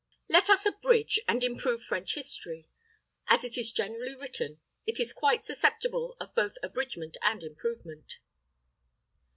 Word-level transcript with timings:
Let 0.27 0.49
us 0.49 0.65
abridge 0.65 1.19
and 1.27 1.43
improve 1.43 1.83
French 1.83 2.15
history. 2.15 2.67
As 3.27 3.43
it 3.43 3.55
is 3.55 3.71
generally 3.71 4.15
written, 4.15 4.59
it 4.87 4.99
is 4.99 5.13
quite 5.13 5.45
susceptible 5.45 6.17
of 6.19 6.33
both 6.33 6.55
abridgment 6.63 7.17
and 7.21 7.43
improvement. 7.43 8.17